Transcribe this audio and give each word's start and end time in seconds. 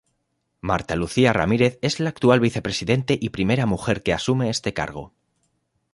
Marta 0.61 0.95
Lucía 0.95 1.31
Ramírez 1.31 1.77
es 1.83 1.99
la 1.99 2.09
actual 2.09 2.39
vicepresidente 2.39 3.15
y 3.21 3.29
primera 3.29 3.67
mujer 3.67 4.01
que 4.01 4.13
asume 4.13 4.49
este 4.49 4.73
cargo. 4.73 5.13